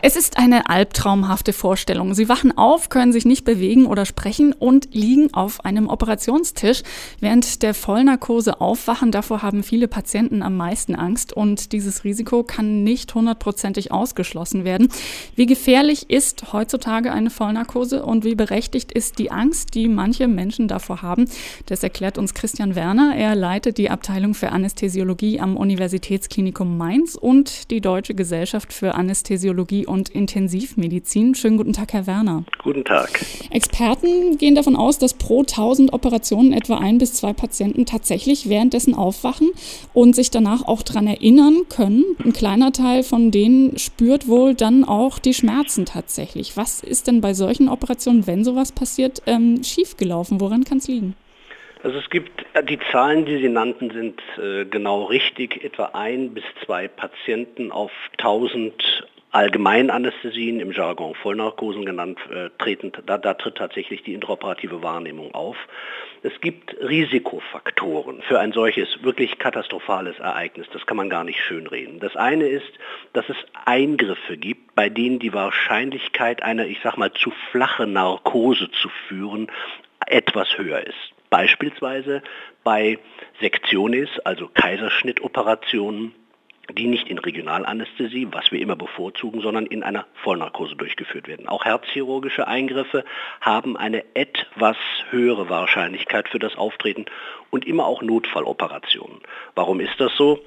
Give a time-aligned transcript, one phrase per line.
[0.00, 2.14] Es ist eine albtraumhafte Vorstellung.
[2.14, 6.82] Sie wachen auf, können sich nicht bewegen oder sprechen und liegen auf einem Operationstisch.
[7.18, 12.84] Während der Vollnarkose aufwachen, davor haben viele Patienten am meisten Angst und dieses Risiko kann
[12.84, 14.88] nicht hundertprozentig ausgeschlossen werden.
[15.34, 20.68] Wie gefährlich ist heutzutage eine Vollnarkose und wie berechtigt ist die Angst, die manche Menschen
[20.68, 21.24] davor haben?
[21.66, 23.16] Das erklärt uns Christian Werner.
[23.16, 29.87] Er leitet die Abteilung für Anästhesiologie am Universitätsklinikum Mainz und die Deutsche Gesellschaft für Anästhesiologie
[29.88, 31.34] und Intensivmedizin.
[31.34, 32.44] Schönen guten Tag, Herr Werner.
[32.62, 33.24] Guten Tag.
[33.50, 38.94] Experten gehen davon aus, dass pro 1000 Operationen etwa ein bis zwei Patienten tatsächlich währenddessen
[38.94, 39.50] aufwachen
[39.94, 42.04] und sich danach auch daran erinnern können.
[42.24, 46.56] Ein kleiner Teil von denen spürt wohl dann auch die Schmerzen tatsächlich.
[46.56, 50.40] Was ist denn bei solchen Operationen, wenn sowas passiert, ähm, schiefgelaufen?
[50.40, 51.14] Woran kann es liegen?
[51.82, 55.62] Also es gibt, äh, die Zahlen, die Sie nannten, sind äh, genau richtig.
[55.64, 58.74] Etwa ein bis zwei Patienten auf 1000
[59.30, 65.56] Allgemeinanästhesien, im Jargon Vollnarkosen genannt, äh, treten, da, da tritt tatsächlich die intraoperative Wahrnehmung auf.
[66.22, 70.66] Es gibt Risikofaktoren für ein solches wirklich katastrophales Ereignis.
[70.72, 72.00] Das kann man gar nicht schönreden.
[72.00, 72.72] Das eine ist,
[73.12, 78.70] dass es Eingriffe gibt, bei denen die Wahrscheinlichkeit einer, ich sag mal, zu flache Narkose
[78.70, 79.48] zu führen,
[80.06, 81.12] etwas höher ist.
[81.30, 82.22] Beispielsweise
[82.64, 82.98] bei
[83.40, 86.14] Sektionis, also Kaiserschnittoperationen,
[86.72, 91.48] die nicht in Regionalanästhesie, was wir immer bevorzugen, sondern in einer Vollnarkose durchgeführt werden.
[91.48, 93.04] Auch herzchirurgische Eingriffe
[93.40, 94.76] haben eine etwas
[95.10, 97.06] höhere Wahrscheinlichkeit für das Auftreten
[97.50, 99.20] und immer auch Notfalloperationen.
[99.54, 100.40] Warum ist das so?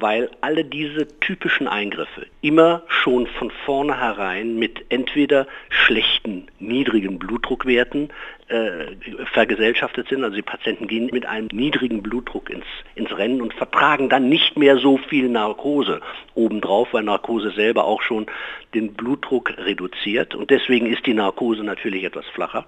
[0.00, 8.10] Weil alle diese typischen Eingriffe immer schon von vornherein mit entweder schlechten, niedrigen Blutdruckwerten
[8.48, 8.96] äh,
[9.32, 10.22] vergesellschaftet sind.
[10.24, 14.56] Also die Patienten gehen mit einem niedrigen Blutdruck ins, ins Rennen und vertragen dann nicht
[14.56, 16.00] mehr so viel Narkose
[16.34, 18.26] obendrauf, weil Narkose selber auch schon
[18.74, 20.34] den Blutdruck reduziert.
[20.34, 22.66] Und deswegen ist die Narkose natürlich etwas flacher.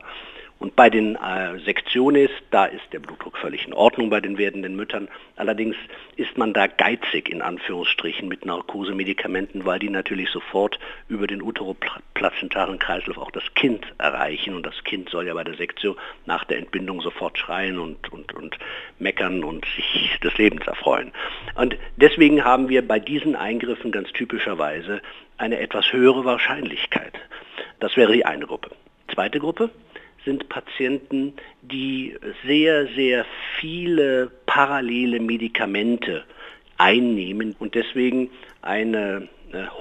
[0.59, 4.75] Und bei den äh, Sektiones, da ist der Blutdruck völlig in Ordnung bei den werdenden
[4.75, 5.09] Müttern.
[5.37, 5.77] Allerdings
[6.17, 10.78] ist man da geizig in Anführungsstrichen mit Narkosemedikamenten, weil die natürlich sofort
[11.09, 14.55] über den uteroplazentaren Kreislauf auch das Kind erreichen.
[14.55, 18.33] Und das Kind soll ja bei der Sektio nach der Entbindung sofort schreien und, und,
[18.33, 18.59] und
[18.99, 21.12] meckern und sich des Lebens erfreuen.
[21.56, 25.03] Und deswegen haben wir bei diesen Eingriffen ganz typischerweise
[25.37, 27.12] eine etwas höhere Wahrscheinlichkeit.
[27.78, 28.71] Das wäre die eine Gruppe.
[29.12, 29.71] Zweite Gruppe,
[30.27, 31.33] sind Patienten,
[31.63, 32.15] die
[32.45, 33.25] sehr, sehr
[33.59, 36.25] viele parallele Medikamente
[36.77, 39.29] einnehmen und deswegen eine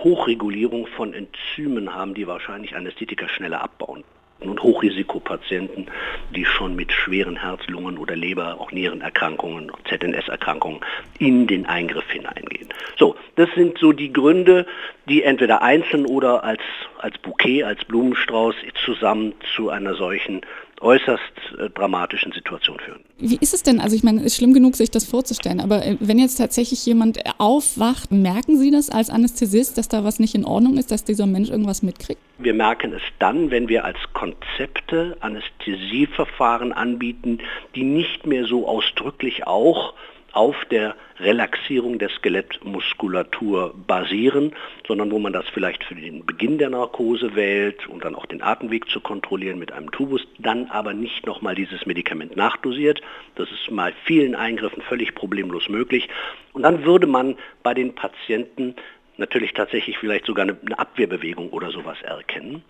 [0.03, 4.05] Hochregulierung von Enzymen haben, die wahrscheinlich Anästhetika schneller abbauen
[4.39, 5.87] und Hochrisikopatienten,
[6.35, 10.81] die schon mit schweren Herz-, Lungen- oder Leber-, auch Nierenerkrankungen, ZNS-Erkrankungen
[11.19, 12.69] in den Eingriff hineingehen.
[12.97, 14.65] So, das sind so die Gründe,
[15.07, 16.61] die entweder einzeln oder als,
[16.99, 20.41] als Bouquet, als Blumenstrauß zusammen zu einer solchen
[20.81, 21.21] äußerst
[21.57, 23.01] äh, dramatischen Situation führen.
[23.17, 23.79] Wie ist es denn?
[23.79, 26.85] Also ich meine, es ist schlimm genug, sich das vorzustellen, aber äh, wenn jetzt tatsächlich
[26.85, 31.03] jemand aufwacht, merken Sie das als Anästhesist, dass da was nicht in Ordnung ist, dass
[31.03, 32.19] dieser Mensch irgendwas mitkriegt?
[32.37, 37.39] Wir merken es dann, wenn wir als Konzepte Anästhesieverfahren anbieten,
[37.75, 39.93] die nicht mehr so ausdrücklich auch
[40.35, 44.53] auf der Relaxierung der Skelettmuskulatur basieren,
[44.85, 48.41] sondern wo man das vielleicht für den Beginn der Narkose wählt, um dann auch den
[48.41, 53.01] Atemweg zu kontrollieren mit einem Tubus, dann aber nicht nochmal dieses Medikament nachdosiert.
[53.35, 56.09] Das ist bei vielen Eingriffen völlig problemlos möglich.
[56.51, 58.75] Und dann würde man bei den Patienten
[59.15, 62.61] natürlich tatsächlich vielleicht sogar eine Abwehrbewegung oder sowas erkennen.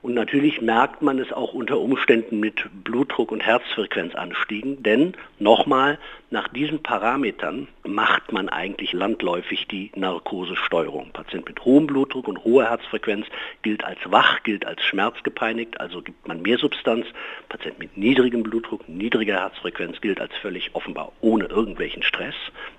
[0.00, 5.98] Und natürlich merkt man es auch unter Umständen mit Blutdruck und Herzfrequenzanstiegen, denn nochmal,
[6.30, 11.10] nach diesen Parametern macht man eigentlich landläufig die Narkosesteuerung.
[11.12, 13.26] Patient mit hohem Blutdruck und hoher Herzfrequenz
[13.62, 17.06] gilt als wach, gilt als schmerzgepeinigt, also gibt man mehr Substanz.
[17.48, 22.34] Patient mit niedrigem Blutdruck, niedriger Herzfrequenz gilt als völlig offenbar ohne irgendwelchen Stress,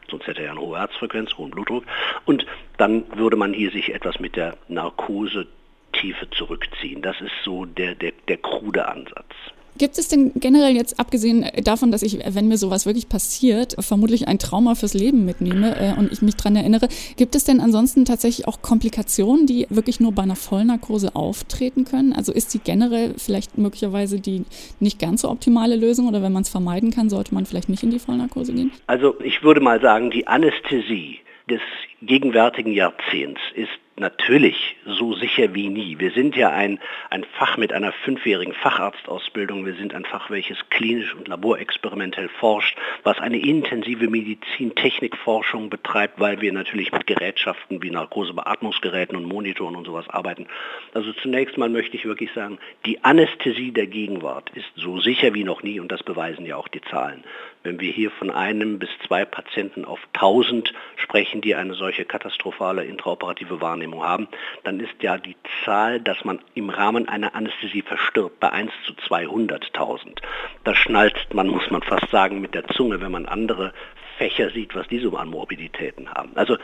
[0.10, 1.84] sonst hätte er ja eine hohe Herzfrequenz, hohen Blutdruck.
[2.26, 2.46] Und
[2.78, 5.48] dann würde man hier sich etwas mit der Narkose
[5.92, 7.02] Tiefe zurückziehen.
[7.02, 9.34] Das ist so der, der, der krude Ansatz.
[9.80, 14.28] Gibt es denn generell jetzt, abgesehen davon, dass ich, wenn mir sowas wirklich passiert, vermutlich
[14.28, 18.04] ein Trauma fürs Leben mitnehme äh, und ich mich daran erinnere, gibt es denn ansonsten
[18.04, 22.12] tatsächlich auch Komplikationen, die wirklich nur bei einer Vollnarkose auftreten können?
[22.12, 24.44] Also ist die generell vielleicht möglicherweise die
[24.82, 27.82] nicht ganz so optimale Lösung oder wenn man es vermeiden kann, sollte man vielleicht nicht
[27.82, 28.74] in die Vollnarkose gehen?
[28.88, 31.20] Also ich würde mal sagen, die Anästhesie
[31.50, 31.62] des
[32.02, 33.70] gegenwärtigen Jahrzehnts ist
[34.00, 36.00] natürlich so sicher wie nie.
[36.00, 36.80] Wir sind ja ein,
[37.10, 39.66] ein Fach mit einer fünfjährigen Facharztausbildung.
[39.66, 46.42] Wir sind ein Fach, welches klinisch und laborexperimentell forscht, was eine intensive Medizintechnikforschung betreibt, weil
[46.42, 50.48] wir natürlich mit Gerätschaften wie Narkosebeatmungsgeräten und Monitoren und sowas arbeiten.
[50.94, 55.44] Also zunächst mal möchte ich wirklich sagen, die Anästhesie der Gegenwart ist so sicher wie
[55.44, 57.24] noch nie und das beweisen ja auch die Zahlen.
[57.64, 62.86] Wenn wir hier von einem bis zwei Patienten auf 1000 sprechen, die eine solche katastrophale
[62.86, 64.28] intraoperative Wahrnehmung haben,
[64.64, 65.36] dann ist ja die
[65.66, 70.20] Zahl, dass man im Rahmen einer Anästhesie verstirbt, bei 1 zu 200.000.
[70.64, 73.74] Das schnallt man, muss man fast sagen, mit der Zunge, wenn man andere
[74.18, 76.32] Fächer sieht, was die so an Morbiditäten haben.
[76.36, 76.58] Also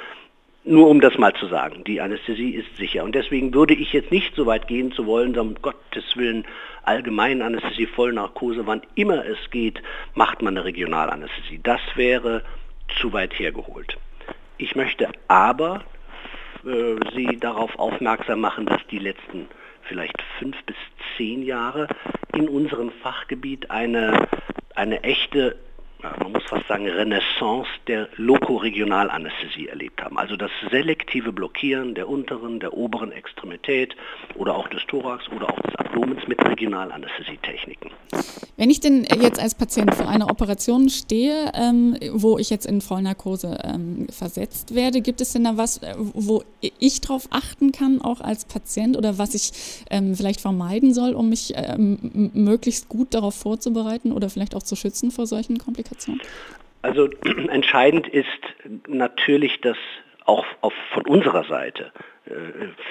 [0.65, 3.03] nur um das mal zu sagen, die Anästhesie ist sicher.
[3.03, 6.45] Und deswegen würde ich jetzt nicht so weit gehen zu wollen, um Gottes Willen,
[6.83, 9.81] Allgemeinanästhesie, Vollnarkose, wann immer es geht,
[10.15, 11.59] macht man eine Regionalanästhesie.
[11.61, 12.43] Das wäre
[12.99, 13.97] zu weit hergeholt.
[14.57, 15.83] Ich möchte aber
[16.65, 19.47] äh, Sie darauf aufmerksam machen, dass die letzten
[19.83, 20.75] vielleicht fünf bis
[21.15, 21.87] zehn Jahre
[22.33, 24.27] in unserem Fachgebiet eine,
[24.75, 25.57] eine echte
[26.01, 30.17] man muss fast sagen, Renaissance der Lokoregionalanästhesie erlebt haben.
[30.17, 33.95] Also das selektive Blockieren der unteren, der oberen Extremität
[34.35, 37.91] oder auch des Thorax oder auch des Abdomens mit Regionalanästhesietechniken.
[38.57, 42.81] Wenn ich denn jetzt als Patient vor einer Operation stehe, ähm, wo ich jetzt in
[42.81, 46.43] Vollnarkose ähm, versetzt werde, gibt es denn da was, äh, wo
[46.79, 51.29] ich darauf achten kann, auch als Patient oder was ich ähm, vielleicht vermeiden soll, um
[51.29, 55.84] mich ähm, möglichst gut darauf vorzubereiten oder vielleicht auch zu schützen vor solchen Komplikationen?
[56.81, 57.09] Also
[57.49, 58.27] entscheidend ist
[58.87, 59.77] natürlich, dass
[60.25, 61.91] auch auf, von unserer Seite
[62.25, 62.31] äh,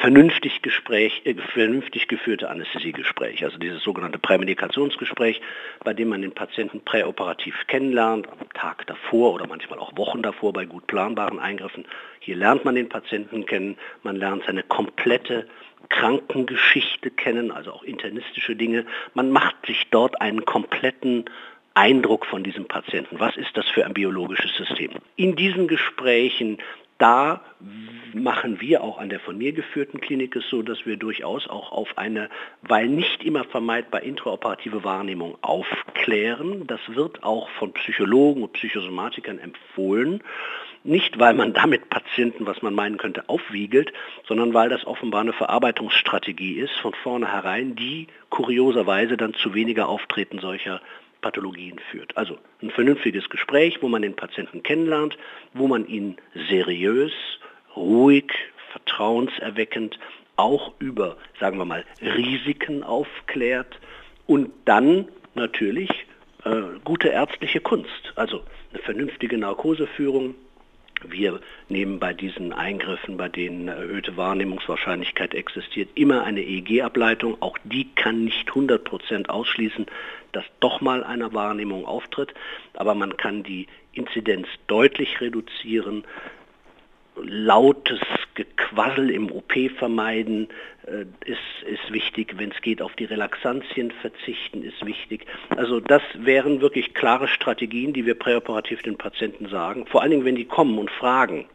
[0.00, 5.40] vernünftig, Gespräch, äh, vernünftig geführte Anästhesiegespräch, also dieses sogenannte Prämedikationsgespräch,
[5.82, 10.52] bei dem man den Patienten präoperativ kennenlernt, am Tag davor oder manchmal auch Wochen davor
[10.52, 11.84] bei gut planbaren Eingriffen.
[12.20, 15.48] Hier lernt man den Patienten kennen, man lernt seine komplette
[15.88, 18.86] Krankengeschichte kennen, also auch internistische Dinge.
[19.14, 21.24] Man macht sich dort einen kompletten
[21.74, 23.18] Eindruck von diesem Patienten.
[23.18, 24.92] Was ist das für ein biologisches System?
[25.16, 26.58] In diesen Gesprächen
[26.98, 27.40] da
[28.12, 31.72] machen wir auch an der von mir geführten Klinik es so, dass wir durchaus auch
[31.72, 32.30] auf eine,
[32.62, 36.66] weil nicht immer vermeidbar intraoperative Wahrnehmung aufklären.
[36.66, 40.22] Das wird auch von Psychologen und Psychosomatikern empfohlen.
[40.84, 43.92] Nicht, weil man damit Patienten, was man meinen könnte, aufwiegelt,
[44.28, 50.38] sondern weil das offenbar eine Verarbeitungsstrategie ist von vornherein, die kurioserweise dann zu weniger Auftreten
[50.38, 50.80] solcher
[51.24, 52.14] Pathologien führt.
[52.18, 55.16] Also ein vernünftiges Gespräch, wo man den Patienten kennenlernt,
[55.54, 56.16] wo man ihn
[56.50, 57.12] seriös,
[57.74, 58.30] ruhig,
[58.72, 59.98] vertrauenserweckend
[60.36, 63.78] auch über, sagen wir mal, Risiken aufklärt
[64.26, 65.88] und dann natürlich
[66.44, 68.42] äh, gute ärztliche Kunst, also
[68.72, 70.34] eine vernünftige Narkoseführung,
[71.02, 77.36] wir nehmen bei diesen Eingriffen, bei denen erhöhte Wahrnehmungswahrscheinlichkeit existiert, immer eine EEG-Ableitung.
[77.40, 79.86] Auch die kann nicht 100% ausschließen,
[80.32, 82.34] dass doch mal eine Wahrnehmung auftritt,
[82.74, 86.04] aber man kann die Inzidenz deutlich reduzieren
[87.16, 88.00] lautes
[88.34, 90.48] Gequassel im OP vermeiden
[90.86, 92.34] äh, ist, ist wichtig.
[92.36, 95.26] Wenn es geht, auf die Relaxantien verzichten ist wichtig.
[95.50, 99.86] Also das wären wirklich klare Strategien, die wir präoperativ den Patienten sagen.
[99.86, 101.46] Vor allen Dingen, wenn die kommen und fragen,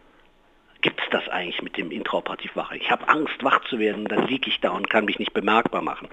[0.82, 2.78] gibt es das eigentlich mit dem intraoperativ Wache?
[2.78, 5.82] Ich habe Angst, wach zu werden, dann liege ich da und kann mich nicht bemerkbar
[5.82, 6.08] machen.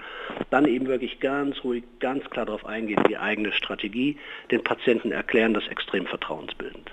[0.49, 4.17] Dann eben wirklich ganz ruhig, ganz klar darauf eingehen, die eigene Strategie,
[4.51, 6.91] den Patienten erklären, das extrem vertrauensbildend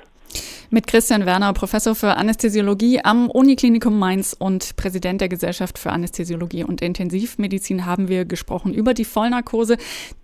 [0.70, 6.64] mit Christian Werner, Professor für Anästhesiologie am Uniklinikum Mainz und Präsident der Gesellschaft für Anästhesiologie
[6.64, 9.76] und Intensivmedizin haben wir gesprochen über die Vollnarkose,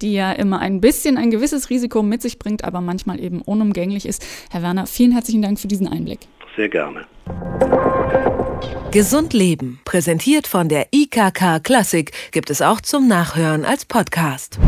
[0.03, 4.07] die ja immer ein bisschen ein gewisses Risiko mit sich bringt, aber manchmal eben unumgänglich
[4.07, 4.25] ist.
[4.51, 6.21] Herr Werner, vielen herzlichen Dank für diesen Einblick.
[6.57, 7.07] Sehr gerne.
[8.91, 14.59] Gesund Leben, präsentiert von der IKK Klassik, gibt es auch zum Nachhören als Podcast.